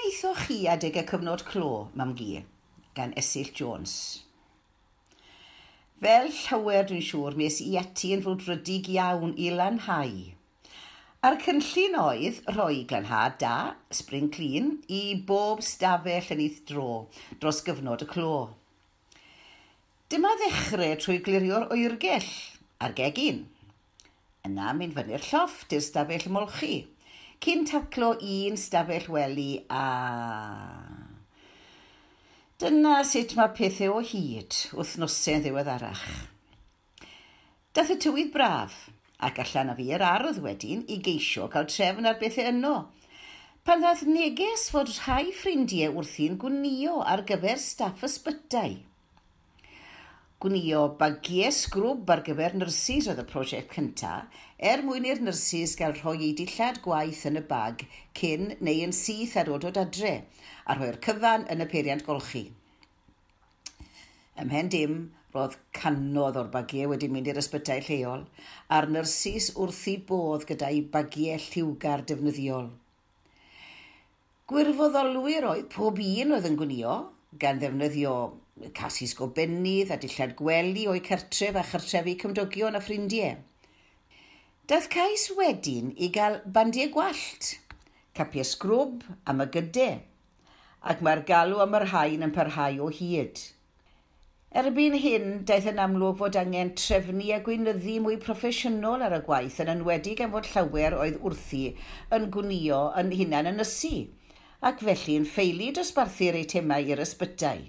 [0.00, 2.40] wnaethoch chi adeg y cyfnod clo, mam gi,
[2.96, 3.94] gan Esyll Jones?
[6.00, 10.14] Fel llawer dwi'n siŵr, mes i ati yn fod rydig iawn i lanhau.
[11.20, 13.56] A'r cynllun oedd rhoi glanhad da,
[13.92, 16.88] spring clean, i bob stafell yn eith dro
[17.42, 18.36] dros gyfnod y clo.
[20.08, 22.30] Dyma ddechrau trwy glirio'r oergell
[22.80, 23.44] a'r gegin.
[24.48, 26.86] Yna mynd fyny'r llofft i'r stafell molchi
[27.40, 29.84] cyn taclo un stafell weli a...
[32.60, 36.02] Dyna sut mae pethau o hyd wythnosau'n ddiweddarach.
[37.72, 38.76] Dath y tywydd braf,
[39.24, 42.74] ac allan a fi yr ardd wedyn i geisio cael trefn ar bethau yno.
[43.64, 48.76] Pan ddath neges fod rhai ffrindiau wrthi'n gwnio ar gyfer staff ysbytau–
[50.40, 54.38] gwnio bagiau sgrwb ar gyfer nyrsys oedd y prosiect cyntaf,
[54.70, 57.84] er mwyn i'r nyrsys gael rhoi ei dillad gwaith yn y bag
[58.16, 60.14] cyn neu yn syth ar ôl dod adre,
[60.64, 62.46] a rhoi'r cyfan yn y peiriant golchi.
[64.40, 64.96] Ymhen dim,
[65.36, 68.24] roedd canodd o'r bagiau wedi mynd i'r ysbytau lleol,
[68.72, 72.72] a'r nyrsys wrthi bodd gyda'i bagiau lliwgar defnyddiol.
[74.48, 76.94] Gwirfoddolwyr oedd pob un oedd yn gwnio,
[77.38, 78.12] gan ddefnyddio
[78.74, 83.36] casus gobennydd a dillad gwely o'i cartref a chartrefu cymdogion a ffrindiau.
[84.70, 87.54] Daeth cais wedyn i gael bandiau gwallt,
[88.18, 90.02] capiau sgrwb am y gydau,
[90.82, 93.38] ac mae'r galw am yr hain yn parhau o hyd.
[94.50, 99.60] Erbyn hyn, daeth yn amlwg fod angen trefnu a gweinyddu mwy proffesiynol ar y gwaith
[99.62, 101.68] yn enwedig am fod llawer oedd wrthi
[102.16, 104.08] yn gwnio yn hunan yn ysu
[104.68, 107.60] ac felly yn ffeili dosbarthu'r eitemau i'r ysbytau.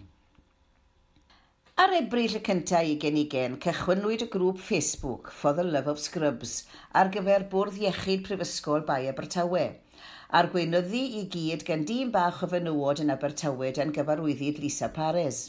[1.80, 6.58] Ar ebryll y cyntaf 2020, cychwynnwyd y grŵp Facebook For the Love of Scrubs
[7.02, 9.64] ar gyfer Bwrdd Iechyd Prifysgol Bae Abertawe,
[10.36, 15.40] a'r gweinyddu i gyd gan dîm bach o fenywod yn Abertawe dan gyfarwyddyd Lisa Pares.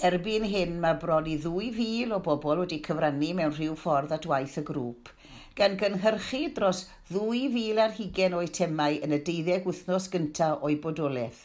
[0.00, 4.56] Erbyn hyn mae bron i 2,000 o bobl wedi cyfrannu mewn rhyw ffordd at waith
[4.58, 5.12] y grŵp,
[5.58, 11.42] gan gynhyrchu dros 2,000 ar hugen o'i temau yn y deuddeg wythnos gyntaf o'i bodolaeth.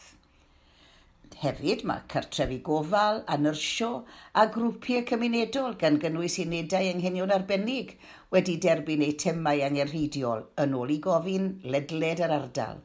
[1.38, 3.90] Hefyd mae cartrefi gofal, anyrsio
[4.34, 7.92] a grwpiau cymunedol gan gynnwys unedau anghenion arbennig
[8.34, 12.80] wedi derbyn eu temau angerhidiol yn ôl i gofyn ledled yr ardal.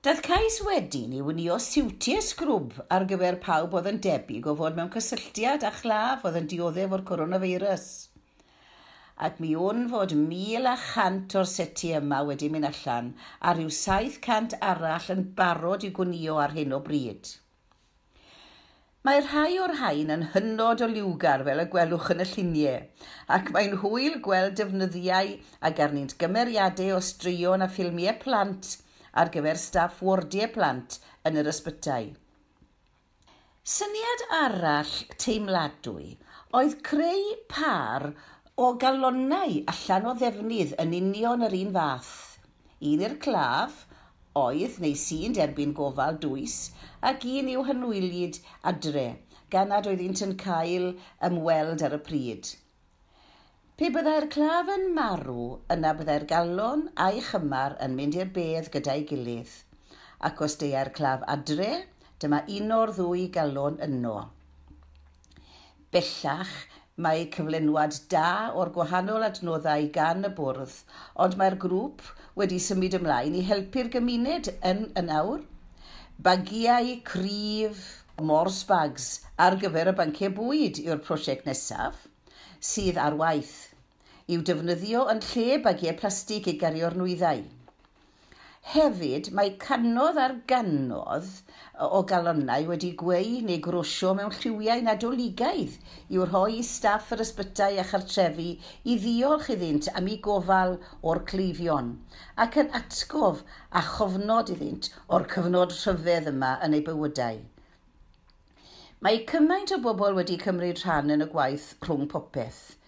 [0.00, 4.78] Daeth cais wedyn i wynio siwtiau sgrwb ar gyfer pawb oedd yn debyg o fod
[4.78, 7.90] mewn cysylltiad a chlaf oedd yn dioddef o'r coronavirus
[9.26, 15.12] ac mi o'n fod 1,100 o'r seti yma wedi mynd allan a rhyw 700 arall
[15.14, 17.34] yn barod i gwnio ar hyn o bryd.
[19.04, 22.80] Mae rhai o'r hain yn hynod o liwgar fel y gwelwch yn y lluniau,
[23.36, 25.30] ac mae'n hwyl gweld defnyddiau
[25.64, 28.74] a garnint gymeriadau o straeon a ffilmiau plant
[29.22, 30.98] ar gyfer staff wardiau plant
[31.28, 32.10] yn yr ysbytau.
[33.76, 34.92] Syniad arall
[35.24, 36.14] teimladwy
[36.60, 38.10] oedd creu par
[38.56, 42.14] o galonnau allan o ddefnydd yn union yr un fath.
[42.90, 43.84] Un i'r claf,
[44.36, 46.56] oedd neu sy'n derbyn gofal dwys,
[47.10, 48.40] ac un i'w hynwylid
[48.72, 49.06] adre,
[49.52, 50.90] gan nad oedd un yn cael
[51.28, 52.50] ymweld ar y pryd.
[53.80, 59.06] Pe byddai'r claf yn marw, yna byddai'r galon a'i chymar yn mynd i'r bedd gyda'i
[59.08, 59.54] gilydd.
[60.28, 61.70] Ac os deia'r claf adre,
[62.20, 64.18] dyma un o'r ddwy galon yno.
[65.90, 66.52] Bellach,
[67.04, 70.74] Mae cyflenwad da o'r gwahanol adnoddau gan y bwrdd,
[71.24, 72.04] ond mae'r grŵp
[72.40, 75.46] wedi symud ymlaen i helpu'r gymuned yn y nawr.
[76.20, 77.82] Bagiau cryf,
[78.20, 82.06] mors bags ar gyfer y banciau bwyd yw'r prosiect nesaf
[82.60, 83.54] sydd ar waith
[84.30, 87.40] i'w defnyddio yn lle bagiau plastig i gario'r nwyddau.
[88.70, 91.30] Hefyd, mae canodd ar ganodd
[91.96, 95.74] o galonnau wedi gweu neu grwsio mewn lliwiau nadoligaidd
[96.14, 98.46] i'w rhoi i staff yr ysbytau a chartrefi
[98.92, 101.90] i ddiolch iddynt am ei gofal o'r cleifion
[102.46, 103.42] ac yn atgof
[103.80, 107.42] a chofnod iddynt o'r cyfnod rhyfedd yma yn ei bywydau.
[109.02, 112.66] Mae cymaint o bobl wedi cymryd rhan yn y gwaith rhwng popeth–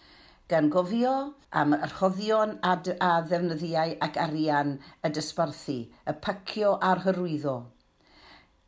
[0.53, 1.13] gan gofio
[1.61, 2.73] am archoddion a,
[3.09, 5.77] a ddefnyddiau ac arian y dysbarthu,
[6.11, 7.55] y pacio a'r hyrwyddo.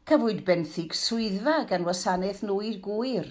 [0.09, 3.29] Cyfwyd benthyg swyddfa gan wasanaeth nwy gwir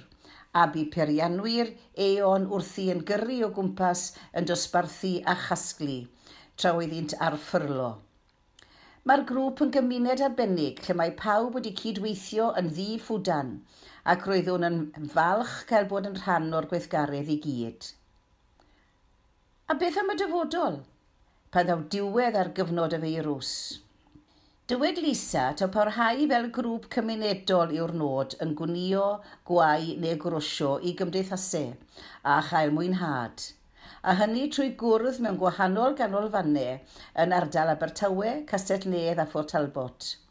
[0.62, 1.72] a bu perianwyr
[2.08, 4.04] eon wrthi yn gyrru o gwmpas
[4.38, 5.98] yn dosbarthu a chasglu,
[6.58, 7.90] tra oeddynt ar ffyrlo.
[9.10, 13.52] Mae'r grŵp yn gymuned arbennig lle mae pawb wedi cydweithio yn ddi ffwdan
[14.14, 14.80] ac roeddwn yn
[15.18, 17.90] falch cael bod yn rhan o'r gweithgaredd i gyd.
[19.72, 20.74] A beth am y dyfodol?
[21.56, 23.52] Pan ddaw diwedd ar gyfnod y feirws.
[24.68, 29.06] Dywed Lisa to parhau fel grŵp cymunedol yw'r nod yn gwnio,
[29.48, 31.72] gwau neu grwsio i gymdeithasau
[32.34, 33.46] a chael mwynhad.
[34.04, 40.12] A hynny trwy gwrdd mewn gwahanol ganolfannau yn ardal Abertawe, Castellnedd a Fort Talbot–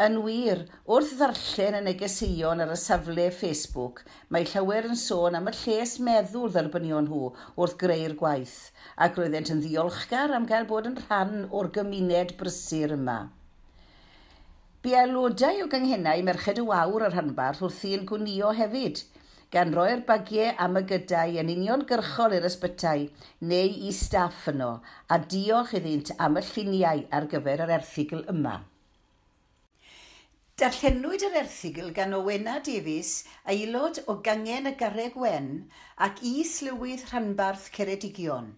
[0.00, 3.98] Yn wir, wrth ddarllen y negeseuon ar y safle Facebook,
[4.32, 7.26] mae llawer yn sôn am y lles meddwl dderbynion nhw
[7.60, 12.96] wrth greu'r gwaith, ac roeddent yn ddiolchgar am gael bod yn rhan o'r gymuned brysur
[12.96, 13.18] yma.
[14.80, 19.04] Bu aelodau o gynghennau Merched y Wawr ar hanbarth wrth i'n gwnio hefyd,
[19.52, 23.10] gan roi'r bagiau am y gydau yn uniongyrchol i'r ysbytau
[23.52, 24.78] neu i staff yno,
[25.12, 28.62] a diolch iddynt am y lluniau ar gyfer yr erthigl yma.
[30.60, 33.12] Darllenwyd yr erthigl gan Owena Davies,
[33.52, 35.46] aelod o Gangen y Garreg Wen
[36.06, 38.50] ac is-lywydd rhanbarth Ceredigion.